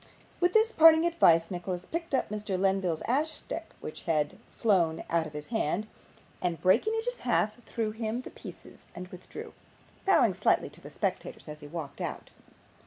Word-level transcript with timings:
With 0.39 0.53
this 0.53 0.71
parting 0.71 1.05
advice 1.05 1.51
Nicholas 1.51 1.85
picked 1.85 2.15
up 2.15 2.29
Mr. 2.29 2.57
Lenville's 2.59 3.03
ash 3.03 3.29
stick 3.29 3.69
which 3.81 4.01
had 4.09 4.35
flown 4.49 5.03
out 5.11 5.27
of 5.27 5.33
his 5.33 5.49
hand, 5.49 5.85
and 6.41 6.59
breaking 6.59 6.93
it 6.95 7.05
in 7.05 7.19
half, 7.19 7.63
threw 7.67 7.91
him 7.91 8.21
the 8.21 8.31
pieces 8.31 8.87
and 8.95 9.09
withdrew, 9.09 9.53
bowing 10.07 10.33
slightly 10.33 10.71
to 10.71 10.81
the 10.81 10.89
spectators 10.89 11.47
as 11.47 11.59
he 11.59 11.67
walked 11.67 12.01
out. 12.01 12.31